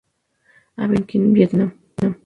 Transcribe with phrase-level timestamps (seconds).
[0.77, 1.73] Habita en Tonkin Vietnam.